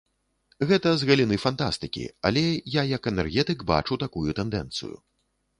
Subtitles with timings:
[0.71, 2.43] Гэта з галіны фантастыкі, але
[2.79, 4.95] я як энергетык бачу такую тэндэнцыю.